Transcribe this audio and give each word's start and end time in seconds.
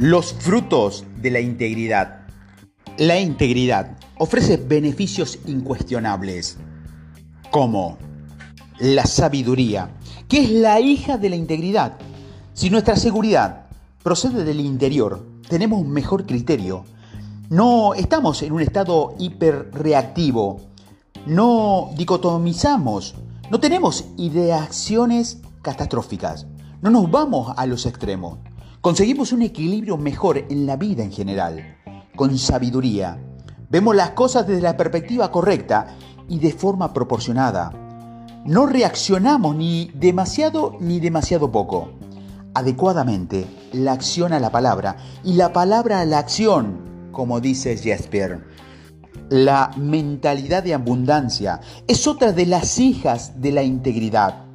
Los 0.00 0.32
frutos 0.32 1.04
de 1.20 1.30
la 1.30 1.40
integridad. 1.40 2.22
La 2.96 3.20
integridad 3.20 3.98
ofrece 4.16 4.56
beneficios 4.56 5.38
incuestionables, 5.44 6.56
como 7.50 7.98
la 8.78 9.04
sabiduría, 9.04 9.90
que 10.26 10.40
es 10.40 10.50
la 10.52 10.80
hija 10.80 11.18
de 11.18 11.28
la 11.28 11.36
integridad. 11.36 11.98
Si 12.54 12.70
nuestra 12.70 12.96
seguridad 12.96 13.66
procede 14.02 14.42
del 14.42 14.60
interior, 14.60 15.22
tenemos 15.50 15.82
un 15.82 15.90
mejor 15.90 16.24
criterio. 16.24 16.86
No 17.50 17.92
estamos 17.92 18.40
en 18.40 18.54
un 18.54 18.62
estado 18.62 19.14
hiperreactivo, 19.18 20.62
no 21.26 21.90
dicotomizamos, 21.94 23.16
no 23.50 23.60
tenemos 23.60 24.06
ideaciones 24.16 25.42
catastróficas, 25.60 26.46
no 26.80 26.88
nos 26.88 27.10
vamos 27.10 27.52
a 27.54 27.66
los 27.66 27.84
extremos. 27.84 28.38
Conseguimos 28.80 29.32
un 29.32 29.42
equilibrio 29.42 29.98
mejor 29.98 30.38
en 30.48 30.64
la 30.64 30.76
vida 30.76 31.02
en 31.02 31.12
general, 31.12 31.76
con 32.16 32.38
sabiduría. 32.38 33.18
Vemos 33.68 33.94
las 33.94 34.12
cosas 34.12 34.46
desde 34.46 34.62
la 34.62 34.78
perspectiva 34.78 35.30
correcta 35.30 35.88
y 36.30 36.38
de 36.38 36.50
forma 36.50 36.94
proporcionada. 36.94 37.72
No 38.46 38.64
reaccionamos 38.64 39.54
ni 39.54 39.90
demasiado 39.94 40.78
ni 40.80 40.98
demasiado 40.98 41.52
poco. 41.52 41.90
Adecuadamente, 42.54 43.44
la 43.74 43.92
acción 43.92 44.32
a 44.32 44.40
la 44.40 44.48
palabra 44.48 44.96
y 45.22 45.34
la 45.34 45.52
palabra 45.52 46.00
a 46.00 46.06
la 46.06 46.18
acción, 46.18 47.10
como 47.12 47.38
dice 47.38 47.76
Jesper. 47.76 48.46
La 49.28 49.72
mentalidad 49.76 50.62
de 50.62 50.72
abundancia 50.72 51.60
es 51.86 52.06
otra 52.06 52.32
de 52.32 52.46
las 52.46 52.78
hijas 52.78 53.42
de 53.42 53.52
la 53.52 53.62
integridad. 53.62 54.46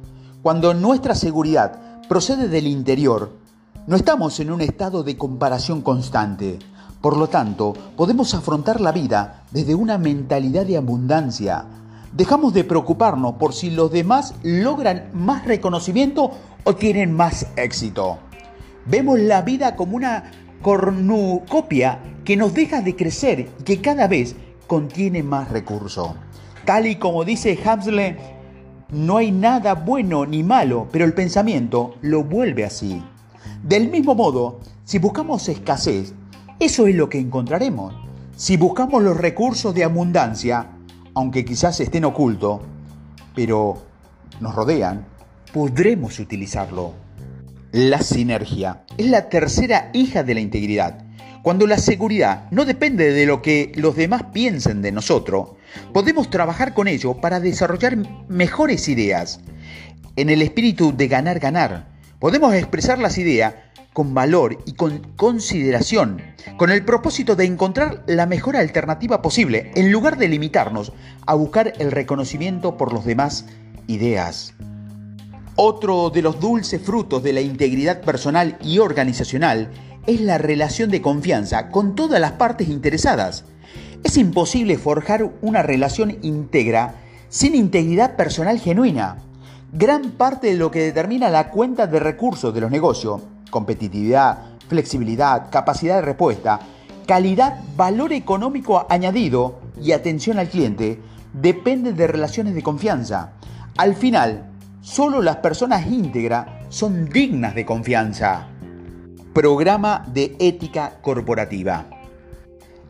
Cuando 0.42 0.74
nuestra 0.74 1.14
seguridad 1.14 1.80
procede 2.08 2.48
del 2.48 2.66
interior, 2.66 3.45
no 3.86 3.94
estamos 3.94 4.40
en 4.40 4.50
un 4.50 4.60
estado 4.60 5.04
de 5.04 5.16
comparación 5.16 5.80
constante. 5.80 6.58
Por 7.00 7.16
lo 7.16 7.28
tanto, 7.28 7.72
podemos 7.96 8.34
afrontar 8.34 8.80
la 8.80 8.90
vida 8.90 9.44
desde 9.52 9.76
una 9.76 9.96
mentalidad 9.96 10.66
de 10.66 10.76
abundancia. 10.76 11.66
Dejamos 12.12 12.52
de 12.52 12.64
preocuparnos 12.64 13.34
por 13.34 13.54
si 13.54 13.70
los 13.70 13.92
demás 13.92 14.34
logran 14.42 15.10
más 15.12 15.44
reconocimiento 15.44 16.32
o 16.64 16.74
tienen 16.74 17.12
más 17.12 17.46
éxito. 17.54 18.18
Vemos 18.86 19.20
la 19.20 19.42
vida 19.42 19.76
como 19.76 19.96
una 19.96 20.32
cornucopia 20.62 22.00
que 22.24 22.36
nos 22.36 22.54
deja 22.54 22.80
de 22.80 22.96
crecer 22.96 23.50
y 23.60 23.62
que 23.62 23.80
cada 23.80 24.08
vez 24.08 24.34
contiene 24.66 25.22
más 25.22 25.48
recursos. 25.48 26.10
Tal 26.64 26.88
y 26.88 26.96
como 26.96 27.24
dice 27.24 27.56
Hamsley, 27.64 28.16
no 28.90 29.18
hay 29.18 29.30
nada 29.30 29.74
bueno 29.74 30.26
ni 30.26 30.42
malo, 30.42 30.88
pero 30.90 31.04
el 31.04 31.14
pensamiento 31.14 31.94
lo 32.00 32.24
vuelve 32.24 32.64
así. 32.64 33.00
Del 33.66 33.90
mismo 33.90 34.14
modo, 34.14 34.60
si 34.84 35.00
buscamos 35.00 35.48
escasez, 35.48 36.14
eso 36.60 36.86
es 36.86 36.94
lo 36.94 37.08
que 37.08 37.18
encontraremos. 37.18 37.92
Si 38.36 38.56
buscamos 38.56 39.02
los 39.02 39.16
recursos 39.16 39.74
de 39.74 39.82
abundancia, 39.82 40.68
aunque 41.14 41.44
quizás 41.44 41.80
estén 41.80 42.04
ocultos, 42.04 42.60
pero 43.34 43.82
nos 44.38 44.54
rodean, 44.54 45.04
podremos 45.52 46.20
utilizarlo. 46.20 46.92
La 47.72 48.02
sinergia 48.02 48.84
es 48.98 49.10
la 49.10 49.28
tercera 49.28 49.90
hija 49.92 50.22
de 50.22 50.34
la 50.34 50.40
integridad. 50.40 51.04
Cuando 51.42 51.66
la 51.66 51.78
seguridad 51.78 52.48
no 52.52 52.66
depende 52.66 53.10
de 53.10 53.26
lo 53.26 53.42
que 53.42 53.72
los 53.74 53.96
demás 53.96 54.26
piensen 54.32 54.80
de 54.80 54.92
nosotros, 54.92 55.54
podemos 55.92 56.30
trabajar 56.30 56.72
con 56.72 56.86
ello 56.86 57.14
para 57.14 57.40
desarrollar 57.40 57.96
mejores 58.28 58.88
ideas. 58.88 59.40
En 60.14 60.30
el 60.30 60.40
espíritu 60.40 60.96
de 60.96 61.08
ganar-ganar, 61.08 61.95
Podemos 62.18 62.54
expresar 62.54 62.98
las 62.98 63.18
ideas 63.18 63.54
con 63.92 64.14
valor 64.14 64.58
y 64.64 64.72
con 64.72 65.00
consideración, 65.16 66.22
con 66.56 66.70
el 66.70 66.82
propósito 66.82 67.36
de 67.36 67.44
encontrar 67.44 68.04
la 68.06 68.24
mejor 68.24 68.56
alternativa 68.56 69.20
posible, 69.20 69.70
en 69.74 69.92
lugar 69.92 70.16
de 70.16 70.28
limitarnos 70.28 70.92
a 71.26 71.34
buscar 71.34 71.74
el 71.78 71.92
reconocimiento 71.92 72.78
por 72.78 72.94
los 72.94 73.04
demás 73.04 73.44
ideas. 73.86 74.54
Otro 75.56 76.08
de 76.08 76.22
los 76.22 76.40
dulces 76.40 76.80
frutos 76.80 77.22
de 77.22 77.34
la 77.34 77.42
integridad 77.42 78.00
personal 78.00 78.56
y 78.62 78.78
organizacional 78.78 79.70
es 80.06 80.20
la 80.20 80.38
relación 80.38 80.90
de 80.90 81.02
confianza 81.02 81.68
con 81.68 81.94
todas 81.94 82.20
las 82.20 82.32
partes 82.32 82.68
interesadas. 82.68 83.44
Es 84.04 84.16
imposible 84.16 84.78
forjar 84.78 85.32
una 85.42 85.62
relación 85.62 86.16
íntegra 86.22 86.94
sin 87.28 87.54
integridad 87.54 88.16
personal 88.16 88.58
genuina 88.58 89.25
gran 89.76 90.12
parte 90.12 90.46
de 90.48 90.56
lo 90.56 90.70
que 90.70 90.80
determina 90.80 91.28
la 91.28 91.50
cuenta 91.50 91.86
de 91.86 92.00
recursos 92.00 92.54
de 92.54 92.62
los 92.62 92.70
negocios, 92.70 93.20
competitividad, 93.50 94.38
flexibilidad, 94.68 95.50
capacidad 95.50 95.96
de 95.96 96.02
respuesta, 96.02 96.60
calidad, 97.06 97.60
valor 97.76 98.14
económico 98.14 98.86
añadido 98.88 99.60
y 99.80 99.92
atención 99.92 100.38
al 100.38 100.48
cliente, 100.48 100.98
depende 101.34 101.92
de 101.92 102.06
relaciones 102.06 102.54
de 102.54 102.62
confianza. 102.62 103.32
Al 103.76 103.94
final, 103.94 104.50
solo 104.80 105.20
las 105.20 105.36
personas 105.36 105.86
íntegras 105.86 106.48
son 106.70 107.10
dignas 107.10 107.54
de 107.54 107.66
confianza. 107.66 108.48
Programa 109.34 110.06
de 110.10 110.36
ética 110.38 111.00
corporativa. 111.02 111.84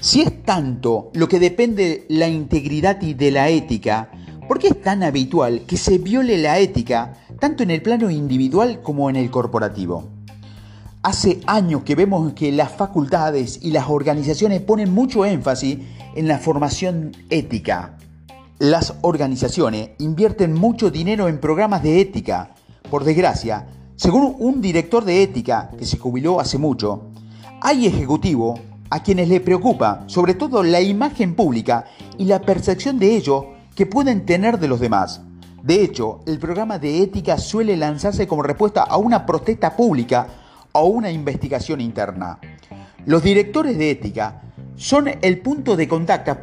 Si 0.00 0.22
es 0.22 0.44
tanto 0.44 1.10
lo 1.14 1.26
que 1.26 1.40
depende 1.40 2.06
la 2.08 2.28
integridad 2.28 3.02
y 3.02 3.14
de 3.14 3.32
la 3.32 3.48
ética, 3.48 4.10
¿Por 4.48 4.60
qué 4.60 4.68
es 4.68 4.80
tan 4.80 5.02
habitual 5.02 5.62
que 5.66 5.76
se 5.76 5.98
viole 5.98 6.38
la 6.38 6.60
ética 6.60 7.14
tanto 7.40 7.64
en 7.64 7.72
el 7.72 7.82
plano 7.82 8.10
individual 8.10 8.80
como 8.80 9.10
en 9.10 9.16
el 9.16 9.28
corporativo? 9.28 10.04
Hace 11.02 11.40
años 11.46 11.82
que 11.82 11.96
vemos 11.96 12.32
que 12.32 12.52
las 12.52 12.70
facultades 12.72 13.58
y 13.62 13.72
las 13.72 13.88
organizaciones 13.88 14.60
ponen 14.60 14.94
mucho 14.94 15.24
énfasis 15.24 15.78
en 16.14 16.28
la 16.28 16.38
formación 16.38 17.16
ética. 17.28 17.98
Las 18.60 18.94
organizaciones 19.00 19.90
invierten 19.98 20.54
mucho 20.54 20.90
dinero 20.90 21.26
en 21.26 21.40
programas 21.40 21.82
de 21.82 22.00
ética. 22.00 22.54
Por 22.88 23.02
desgracia, 23.02 23.66
según 23.96 24.36
un 24.38 24.60
director 24.60 25.04
de 25.04 25.24
ética 25.24 25.70
que 25.76 25.84
se 25.84 25.98
jubiló 25.98 26.38
hace 26.38 26.56
mucho, 26.56 27.10
hay 27.60 27.86
ejecutivos 27.86 28.60
a 28.90 29.02
quienes 29.02 29.28
les 29.28 29.40
preocupa 29.40 30.04
sobre 30.06 30.34
todo 30.34 30.62
la 30.62 30.80
imagen 30.80 31.34
pública 31.34 31.86
y 32.16 32.26
la 32.26 32.40
percepción 32.40 33.00
de 33.00 33.16
ello 33.16 33.55
que 33.76 33.86
pueden 33.86 34.26
tener 34.26 34.58
de 34.58 34.66
los 34.66 34.80
demás. 34.80 35.20
De 35.62 35.84
hecho, 35.84 36.20
el 36.26 36.38
programa 36.38 36.78
de 36.78 37.02
ética 37.02 37.38
suele 37.38 37.76
lanzarse 37.76 38.26
como 38.26 38.42
respuesta 38.42 38.82
a 38.82 38.96
una 38.96 39.26
protesta 39.26 39.76
pública 39.76 40.26
o 40.72 40.86
una 40.86 41.10
investigación 41.10 41.80
interna. 41.80 42.38
Los 43.04 43.22
directores 43.22 43.76
de 43.76 43.90
ética 43.90 44.42
son 44.76 45.08
el 45.20 45.38
punto 45.40 45.76
de 45.76 45.86
contacto, 45.86 46.38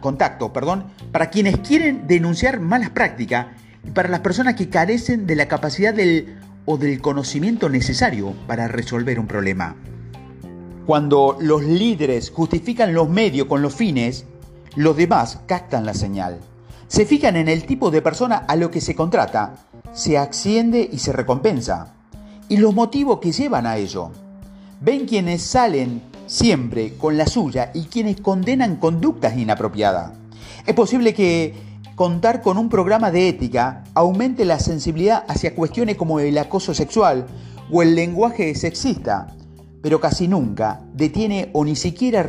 contacto 0.00 0.52
perdón, 0.52 0.84
para 1.10 1.30
quienes 1.30 1.58
quieren 1.58 2.06
denunciar 2.06 2.60
malas 2.60 2.90
prácticas 2.90 3.46
y 3.82 3.90
para 3.90 4.10
las 4.10 4.20
personas 4.20 4.54
que 4.54 4.68
carecen 4.68 5.26
de 5.26 5.36
la 5.36 5.48
capacidad 5.48 5.94
del, 5.94 6.38
o 6.66 6.76
del 6.76 7.00
conocimiento 7.00 7.70
necesario 7.70 8.34
para 8.46 8.68
resolver 8.68 9.18
un 9.18 9.26
problema. 9.26 9.76
Cuando 10.84 11.38
los 11.40 11.64
líderes 11.64 12.30
justifican 12.30 12.92
los 12.92 13.08
medios 13.08 13.46
con 13.46 13.62
los 13.62 13.74
fines, 13.74 14.26
los 14.74 14.96
demás 14.96 15.40
captan 15.46 15.86
la 15.86 15.94
señal. 15.94 16.38
Se 16.88 17.04
fijan 17.04 17.36
en 17.36 17.48
el 17.48 17.64
tipo 17.64 17.90
de 17.90 18.00
persona 18.00 18.36
a 18.36 18.54
lo 18.54 18.70
que 18.70 18.80
se 18.80 18.94
contrata, 18.94 19.54
se 19.92 20.18
asciende 20.18 20.88
y 20.90 20.98
se 20.98 21.12
recompensa, 21.12 21.94
y 22.48 22.58
los 22.58 22.74
motivos 22.74 23.18
que 23.18 23.32
llevan 23.32 23.66
a 23.66 23.76
ello. 23.76 24.12
Ven 24.80 25.06
quienes 25.06 25.42
salen 25.42 26.02
siempre 26.26 26.94
con 26.96 27.16
la 27.16 27.26
suya 27.26 27.70
y 27.74 27.84
quienes 27.84 28.20
condenan 28.20 28.76
conductas 28.76 29.36
inapropiadas. 29.36 30.12
Es 30.64 30.74
posible 30.74 31.12
que 31.12 31.54
contar 31.96 32.40
con 32.40 32.56
un 32.56 32.68
programa 32.68 33.10
de 33.10 33.28
ética 33.28 33.84
aumente 33.94 34.44
la 34.44 34.60
sensibilidad 34.60 35.24
hacia 35.26 35.54
cuestiones 35.54 35.96
como 35.96 36.20
el 36.20 36.38
acoso 36.38 36.72
sexual 36.72 37.26
o 37.70 37.82
el 37.82 37.96
lenguaje 37.96 38.54
sexista, 38.54 39.34
pero 39.82 40.00
casi 40.00 40.28
nunca 40.28 40.82
detiene 40.92 41.50
o 41.52 41.64
ni 41.64 41.74
siquiera 41.74 42.24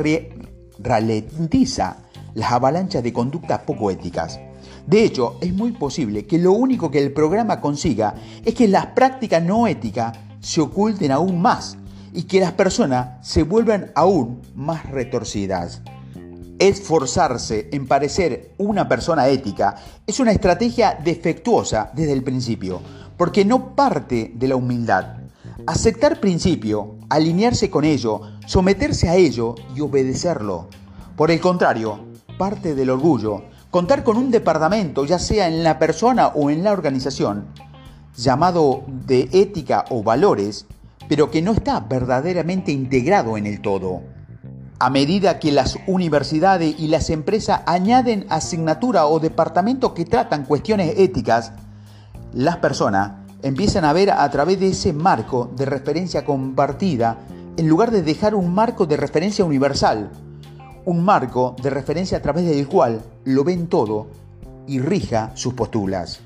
ralentiza 0.78 1.98
las 2.34 2.52
avalanchas 2.52 3.02
de 3.02 3.12
conductas 3.12 3.60
poco 3.60 3.90
éticas. 3.90 4.40
De 4.88 5.04
hecho, 5.04 5.36
es 5.42 5.52
muy 5.52 5.72
posible 5.72 6.24
que 6.24 6.38
lo 6.38 6.52
único 6.52 6.90
que 6.90 6.98
el 6.98 7.12
programa 7.12 7.60
consiga 7.60 8.14
es 8.42 8.54
que 8.54 8.66
las 8.66 8.86
prácticas 8.86 9.42
no 9.42 9.66
éticas 9.66 10.16
se 10.40 10.62
oculten 10.62 11.12
aún 11.12 11.42
más 11.42 11.76
y 12.14 12.22
que 12.22 12.40
las 12.40 12.52
personas 12.52 13.18
se 13.20 13.42
vuelvan 13.42 13.92
aún 13.94 14.40
más 14.54 14.88
retorcidas. 14.90 15.82
Esforzarse 16.58 17.68
en 17.70 17.86
parecer 17.86 18.54
una 18.56 18.88
persona 18.88 19.28
ética 19.28 19.76
es 20.06 20.20
una 20.20 20.32
estrategia 20.32 20.98
defectuosa 21.04 21.90
desde 21.94 22.14
el 22.14 22.24
principio, 22.24 22.80
porque 23.18 23.44
no 23.44 23.74
parte 23.76 24.32
de 24.34 24.48
la 24.48 24.56
humildad. 24.56 25.18
Aceptar 25.66 26.18
principio, 26.18 26.94
alinearse 27.10 27.68
con 27.68 27.84
ello, 27.84 28.22
someterse 28.46 29.10
a 29.10 29.16
ello 29.16 29.54
y 29.76 29.82
obedecerlo. 29.82 30.68
Por 31.14 31.30
el 31.30 31.40
contrario, 31.40 32.00
parte 32.38 32.74
del 32.74 32.88
orgullo, 32.88 33.42
Contar 33.70 34.02
con 34.02 34.16
un 34.16 34.30
departamento, 34.30 35.04
ya 35.04 35.18
sea 35.18 35.46
en 35.46 35.62
la 35.62 35.78
persona 35.78 36.28
o 36.28 36.48
en 36.48 36.64
la 36.64 36.72
organización, 36.72 37.48
llamado 38.16 38.82
de 38.86 39.28
ética 39.30 39.84
o 39.90 40.02
valores, 40.02 40.64
pero 41.06 41.30
que 41.30 41.42
no 41.42 41.52
está 41.52 41.80
verdaderamente 41.80 42.72
integrado 42.72 43.36
en 43.36 43.44
el 43.44 43.60
todo. 43.60 44.00
A 44.78 44.88
medida 44.88 45.38
que 45.38 45.52
las 45.52 45.76
universidades 45.86 46.76
y 46.78 46.86
las 46.86 47.10
empresas 47.10 47.60
añaden 47.66 48.24
asignatura 48.30 49.06
o 49.06 49.20
departamentos 49.20 49.92
que 49.92 50.06
tratan 50.06 50.46
cuestiones 50.46 50.94
éticas, 50.98 51.52
las 52.32 52.56
personas 52.56 53.26
empiezan 53.42 53.84
a 53.84 53.92
ver 53.92 54.12
a 54.12 54.30
través 54.30 54.60
de 54.60 54.68
ese 54.68 54.94
marco 54.94 55.50
de 55.54 55.66
referencia 55.66 56.24
compartida 56.24 57.18
en 57.58 57.68
lugar 57.68 57.90
de 57.90 58.02
dejar 58.02 58.34
un 58.34 58.54
marco 58.54 58.86
de 58.86 58.96
referencia 58.96 59.44
universal, 59.44 60.10
un 60.88 61.04
marco 61.04 61.54
de 61.62 61.68
referencia 61.68 62.16
a 62.16 62.22
través 62.22 62.46
del 62.46 62.66
cual 62.66 63.02
lo 63.24 63.44
ven 63.44 63.66
todo 63.66 64.06
y 64.66 64.80
rija 64.80 65.32
sus 65.34 65.52
posturas. 65.52 66.20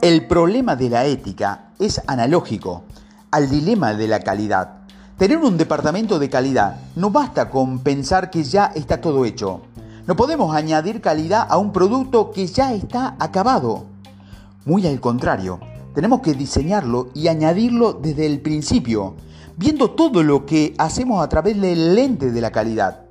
El 0.00 0.26
problema 0.26 0.76
de 0.76 0.88
la 0.88 1.04
ética 1.04 1.72
es 1.78 2.00
analógico 2.06 2.84
al 3.30 3.50
dilema 3.50 3.92
de 3.92 4.08
la 4.08 4.20
calidad. 4.20 4.86
Tener 5.18 5.36
un 5.36 5.58
departamento 5.58 6.18
de 6.18 6.30
calidad 6.30 6.76
no 6.96 7.10
basta 7.10 7.50
con 7.50 7.80
pensar 7.80 8.30
que 8.30 8.44
ya 8.44 8.72
está 8.74 8.98
todo 8.98 9.26
hecho. 9.26 9.60
No 10.06 10.16
podemos 10.16 10.56
añadir 10.56 11.02
calidad 11.02 11.46
a 11.50 11.58
un 11.58 11.70
producto 11.70 12.30
que 12.30 12.46
ya 12.46 12.72
está 12.72 13.14
acabado. 13.18 13.84
Muy 14.64 14.86
al 14.86 15.02
contrario, 15.02 15.60
tenemos 15.94 16.22
que 16.22 16.32
diseñarlo 16.32 17.10
y 17.12 17.28
añadirlo 17.28 17.92
desde 17.92 18.24
el 18.24 18.40
principio, 18.40 19.16
viendo 19.58 19.90
todo 19.90 20.22
lo 20.22 20.46
que 20.46 20.74
hacemos 20.78 21.22
a 21.22 21.28
través 21.28 21.60
del 21.60 21.94
lente 21.94 22.30
de 22.30 22.40
la 22.40 22.50
calidad. 22.50 23.01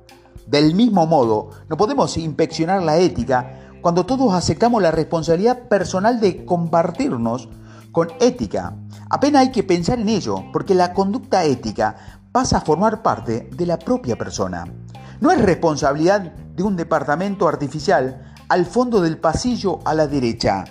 Del 0.52 0.74
mismo 0.74 1.06
modo, 1.06 1.48
no 1.70 1.78
podemos 1.78 2.14
inspeccionar 2.18 2.82
la 2.82 2.98
ética 2.98 3.78
cuando 3.80 4.04
todos 4.04 4.34
aceptamos 4.34 4.82
la 4.82 4.90
responsabilidad 4.90 5.60
personal 5.60 6.20
de 6.20 6.44
compartirnos 6.44 7.48
con 7.90 8.08
ética. 8.20 8.76
Apenas 9.08 9.46
hay 9.46 9.50
que 9.50 9.62
pensar 9.62 9.98
en 9.98 10.10
ello, 10.10 10.44
porque 10.52 10.74
la 10.74 10.92
conducta 10.92 11.42
ética 11.44 11.96
pasa 12.32 12.58
a 12.58 12.60
formar 12.60 13.02
parte 13.02 13.48
de 13.50 13.64
la 13.64 13.78
propia 13.78 14.18
persona. 14.18 14.66
No 15.22 15.30
es 15.30 15.40
responsabilidad 15.40 16.20
de 16.20 16.62
un 16.62 16.76
departamento 16.76 17.48
artificial 17.48 18.34
al 18.50 18.66
fondo 18.66 19.00
del 19.00 19.16
pasillo 19.16 19.78
a 19.86 19.94
la 19.94 20.06
derecha. 20.06 20.64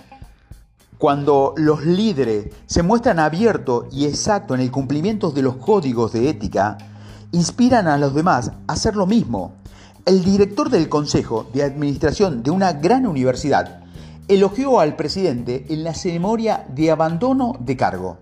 Cuando 1.00 1.56
los 1.58 1.84
líderes 1.84 2.54
se 2.68 2.84
muestran 2.84 3.18
abiertos 3.18 3.86
y 3.92 4.06
exactos 4.06 4.60
en 4.60 4.62
el 4.62 4.70
cumplimiento 4.70 5.32
de 5.32 5.42
los 5.42 5.56
códigos 5.56 6.14
de 6.14 6.30
ética, 6.30 6.78
inspiran 7.32 7.88
a 7.88 7.98
los 7.98 8.14
demás 8.14 8.52
a 8.68 8.74
hacer 8.74 8.96
lo 8.96 9.08
mismo. 9.08 9.61
El 10.04 10.24
director 10.24 10.72
del 10.72 10.90
Consejo 10.90 11.46
de 11.54 11.62
Administración 11.62 12.42
de 12.42 12.50
una 12.50 12.74
gran 12.74 13.06
universidad 13.06 13.84
elogió 14.28 14.80
al 14.80 14.96
presidente 14.96 15.68
en 15.70 15.84
la 15.84 15.94
ceremonia 15.94 16.66
de 16.70 16.90
abandono 16.90 17.54
de 17.60 17.78
cargo. 17.78 18.18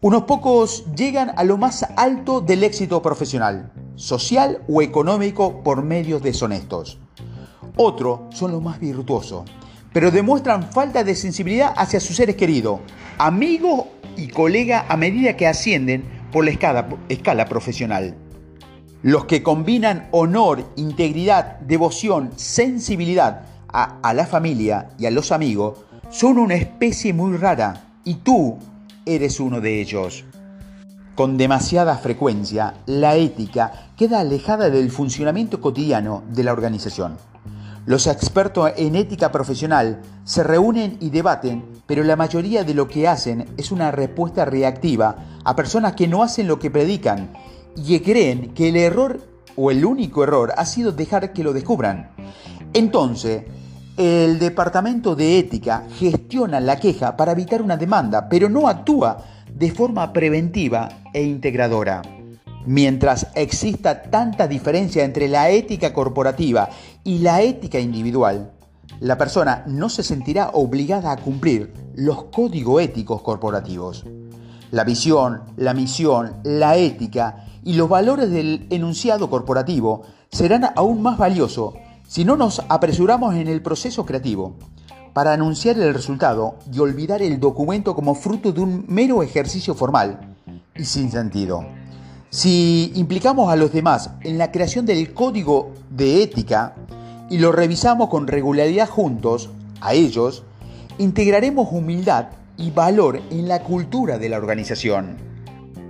Unos 0.00 0.22
pocos 0.22 0.86
llegan 0.96 1.32
a 1.36 1.44
lo 1.44 1.58
más 1.58 1.86
alto 1.96 2.40
del 2.40 2.64
éxito 2.64 3.02
profesional, 3.02 3.72
social 3.96 4.62
o 4.68 4.80
económico 4.80 5.62
por 5.62 5.82
medios 5.82 6.22
deshonestos. 6.22 6.98
Otros 7.76 8.34
son 8.34 8.52
los 8.52 8.62
más 8.62 8.80
virtuosos, 8.80 9.44
pero 9.92 10.10
demuestran 10.10 10.72
falta 10.72 11.04
de 11.04 11.14
sensibilidad 11.14 11.74
hacia 11.76 12.00
sus 12.00 12.16
seres 12.16 12.36
queridos, 12.36 12.80
amigos 13.18 13.84
y 14.16 14.28
colegas 14.28 14.86
a 14.88 14.96
medida 14.96 15.36
que 15.36 15.46
ascienden 15.46 16.04
por 16.32 16.46
la 16.46 16.52
escala, 16.52 16.88
escala 17.10 17.44
profesional. 17.44 18.16
Los 19.06 19.26
que 19.26 19.40
combinan 19.40 20.08
honor, 20.10 20.64
integridad, 20.74 21.60
devoción, 21.60 22.32
sensibilidad, 22.34 23.42
a, 23.72 24.12
la 24.12 24.26
familia 24.26 24.88
y 24.98 25.06
a 25.06 25.12
los 25.12 25.30
amigos 25.30 25.78
son 26.10 26.38
una 26.38 26.56
especie 26.56 27.12
muy 27.12 27.36
rara 27.36 27.84
y 28.02 28.16
tú 28.16 28.58
eres 29.04 29.38
uno 29.38 29.60
de 29.60 29.80
ellos. 29.80 30.24
Con 31.14 31.36
demasiada 31.36 31.96
frecuencia, 31.98 32.74
la 32.86 33.14
ética 33.14 33.90
queda 33.96 34.18
alejada 34.18 34.70
del 34.70 34.90
funcionamiento 34.90 35.60
cotidiano 35.60 36.24
de 36.32 36.42
la 36.42 36.52
organización. 36.52 37.16
Los 37.84 38.08
expertos 38.08 38.72
en 38.76 38.96
ética 38.96 39.30
profesional 39.30 40.02
se 40.24 40.42
reúnen 40.42 40.96
y 40.98 41.10
debaten, 41.10 41.64
pero 41.86 42.02
la 42.02 42.16
mayoría 42.16 42.64
de 42.64 42.74
lo 42.74 42.88
que 42.88 43.06
hacen 43.06 43.46
es 43.56 43.70
una 43.70 43.92
respuesta 43.92 44.44
reactiva 44.44 45.38
a 45.44 45.54
personas 45.54 45.92
que 45.92 46.08
no 46.08 46.24
hacen 46.24 46.48
lo 46.48 46.58
que 46.58 46.72
predican 46.72 47.30
y 47.76 48.00
creen 48.00 48.54
que 48.54 48.70
el 48.70 48.76
error 48.76 49.20
o 49.56 49.70
el 49.70 49.84
único 49.84 50.22
error 50.22 50.52
ha 50.56 50.66
sido 50.66 50.92
dejar 50.92 51.32
que 51.32 51.44
lo 51.44 51.52
descubran. 51.52 52.10
Entonces, 52.72 53.44
el 53.96 54.38
Departamento 54.38 55.16
de 55.16 55.38
Ética 55.38 55.84
gestiona 55.98 56.60
la 56.60 56.78
queja 56.78 57.16
para 57.16 57.32
evitar 57.32 57.62
una 57.62 57.76
demanda, 57.76 58.28
pero 58.28 58.48
no 58.48 58.68
actúa 58.68 59.24
de 59.50 59.70
forma 59.70 60.12
preventiva 60.12 60.88
e 61.14 61.22
integradora. 61.22 62.02
Mientras 62.66 63.28
exista 63.34 64.02
tanta 64.02 64.48
diferencia 64.48 65.04
entre 65.04 65.28
la 65.28 65.50
ética 65.50 65.92
corporativa 65.92 66.68
y 67.04 67.20
la 67.20 67.40
ética 67.40 67.78
individual, 67.78 68.52
la 69.00 69.16
persona 69.16 69.64
no 69.66 69.88
se 69.88 70.02
sentirá 70.02 70.50
obligada 70.52 71.12
a 71.12 71.16
cumplir 71.16 71.72
los 71.94 72.24
códigos 72.24 72.82
éticos 72.82 73.22
corporativos. 73.22 74.04
La 74.72 74.84
visión, 74.84 75.42
la 75.56 75.74
misión, 75.74 76.34
la 76.42 76.76
ética 76.76 77.46
y 77.66 77.72
los 77.72 77.88
valores 77.88 78.30
del 78.30 78.64
enunciado 78.70 79.28
corporativo 79.28 80.02
serán 80.30 80.70
aún 80.76 81.02
más 81.02 81.18
valiosos 81.18 81.74
si 82.06 82.24
no 82.24 82.36
nos 82.36 82.62
apresuramos 82.68 83.34
en 83.34 83.48
el 83.48 83.60
proceso 83.60 84.06
creativo 84.06 84.54
para 85.12 85.32
anunciar 85.32 85.76
el 85.76 85.92
resultado 85.92 86.54
y 86.72 86.78
olvidar 86.78 87.22
el 87.22 87.40
documento 87.40 87.96
como 87.96 88.14
fruto 88.14 88.52
de 88.52 88.60
un 88.60 88.84
mero 88.86 89.20
ejercicio 89.20 89.74
formal 89.74 90.36
y 90.76 90.84
sin 90.84 91.10
sentido. 91.10 91.66
Si 92.30 92.92
implicamos 92.94 93.50
a 93.50 93.56
los 93.56 93.72
demás 93.72 94.10
en 94.20 94.38
la 94.38 94.52
creación 94.52 94.86
del 94.86 95.12
código 95.12 95.72
de 95.90 96.22
ética 96.22 96.76
y 97.30 97.38
lo 97.38 97.50
revisamos 97.50 98.08
con 98.08 98.28
regularidad 98.28 98.88
juntos, 98.88 99.50
a 99.80 99.92
ellos, 99.92 100.44
integraremos 100.98 101.66
humildad 101.72 102.28
y 102.56 102.70
valor 102.70 103.20
en 103.32 103.48
la 103.48 103.64
cultura 103.64 104.18
de 104.18 104.28
la 104.28 104.36
organización. 104.36 105.35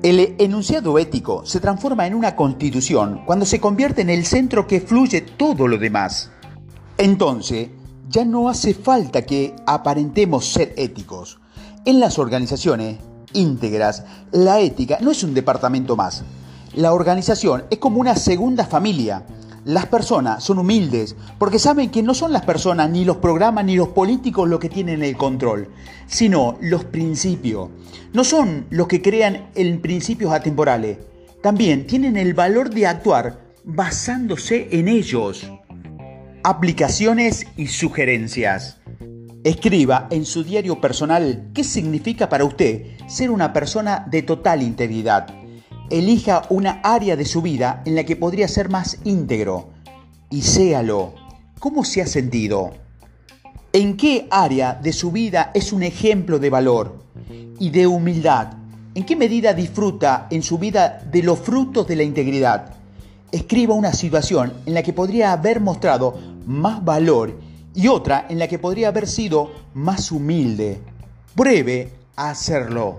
El 0.02 0.36
enunciado 0.38 0.98
ético 0.98 1.44
se 1.46 1.58
transforma 1.58 2.06
en 2.06 2.14
una 2.14 2.36
constitución 2.36 3.22
cuando 3.24 3.46
se 3.46 3.60
convierte 3.60 4.02
en 4.02 4.10
el 4.10 4.26
centro 4.26 4.66
que 4.66 4.80
fluye 4.80 5.22
todo 5.22 5.66
lo 5.66 5.78
demás. 5.78 6.30
Entonces, 6.98 7.70
ya 8.08 8.24
no 8.24 8.48
hace 8.48 8.74
falta 8.74 9.22
que 9.22 9.56
aparentemos 9.66 10.52
ser 10.52 10.74
éticos. 10.76 11.40
En 11.84 11.98
las 11.98 12.18
organizaciones 12.18 12.98
íntegras, 13.32 14.04
la 14.32 14.60
ética 14.60 14.98
no 15.00 15.10
es 15.10 15.24
un 15.24 15.34
departamento 15.34 15.96
más. 15.96 16.24
La 16.74 16.92
organización 16.92 17.64
es 17.70 17.78
como 17.78 18.00
una 18.00 18.16
segunda 18.16 18.66
familia 18.66 19.24
las 19.66 19.86
personas 19.86 20.44
son 20.44 20.60
humildes 20.60 21.16
porque 21.38 21.58
saben 21.58 21.90
que 21.90 22.00
no 22.00 22.14
son 22.14 22.32
las 22.32 22.42
personas, 22.42 22.88
ni 22.88 23.04
los 23.04 23.16
programas, 23.16 23.64
ni 23.64 23.74
los 23.74 23.88
políticos 23.88 24.48
los 24.48 24.60
que 24.60 24.68
tienen 24.68 25.02
el 25.02 25.16
control, 25.16 25.70
sino 26.06 26.56
los 26.60 26.84
principios. 26.84 27.70
No 28.12 28.22
son 28.22 28.66
los 28.70 28.86
que 28.86 29.02
crean 29.02 29.48
en 29.56 29.80
principios 29.80 30.32
atemporales. 30.32 30.98
También 31.42 31.88
tienen 31.88 32.16
el 32.16 32.32
valor 32.32 32.70
de 32.70 32.86
actuar 32.86 33.40
basándose 33.64 34.68
en 34.70 34.86
ellos. 34.86 35.50
Aplicaciones 36.44 37.48
y 37.56 37.66
sugerencias. 37.66 38.78
Escriba 39.42 40.06
en 40.12 40.26
su 40.26 40.44
diario 40.44 40.80
personal 40.80 41.50
qué 41.54 41.64
significa 41.64 42.28
para 42.28 42.44
usted 42.44 42.86
ser 43.08 43.32
una 43.32 43.52
persona 43.52 44.06
de 44.08 44.22
total 44.22 44.62
integridad 44.62 45.45
elija 45.90 46.42
una 46.50 46.80
área 46.82 47.16
de 47.16 47.24
su 47.24 47.42
vida 47.42 47.82
en 47.84 47.94
la 47.94 48.04
que 48.04 48.16
podría 48.16 48.48
ser 48.48 48.68
más 48.68 48.98
íntegro 49.04 49.68
y 50.30 50.42
séalo. 50.42 51.14
¿Cómo 51.58 51.84
se 51.84 52.02
ha 52.02 52.06
sentido? 52.06 52.72
¿En 53.72 53.96
qué 53.96 54.26
área 54.30 54.74
de 54.74 54.92
su 54.92 55.12
vida 55.12 55.50
es 55.54 55.72
un 55.72 55.82
ejemplo 55.82 56.38
de 56.38 56.50
valor 56.50 56.96
y 57.58 57.70
de 57.70 57.86
humildad? 57.86 58.52
¿En 58.94 59.04
qué 59.04 59.16
medida 59.16 59.52
disfruta 59.52 60.26
en 60.30 60.42
su 60.42 60.58
vida 60.58 61.02
de 61.10 61.22
los 61.22 61.38
frutos 61.38 61.86
de 61.86 61.96
la 61.96 62.02
integridad? 62.02 62.74
Escriba 63.30 63.74
una 63.74 63.92
situación 63.92 64.54
en 64.64 64.74
la 64.74 64.82
que 64.82 64.92
podría 64.92 65.32
haber 65.32 65.60
mostrado 65.60 66.18
más 66.46 66.82
valor 66.84 67.38
y 67.74 67.88
otra 67.88 68.26
en 68.30 68.38
la 68.38 68.48
que 68.48 68.58
podría 68.58 68.88
haber 68.88 69.06
sido 69.06 69.52
más 69.74 70.10
humilde. 70.10 70.80
Pruebe 71.34 71.90
a 72.16 72.30
hacerlo. 72.30 72.96